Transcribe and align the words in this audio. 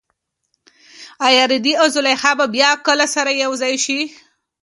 ایا 1.27 1.43
رېدی 1.51 1.73
او 1.81 1.85
زلیخا 1.95 2.31
به 2.37 2.45
کله 2.85 3.05
هم 3.07 3.13
سره 3.13 3.31
یوځای 3.43 3.75
شي؟ 3.85 3.99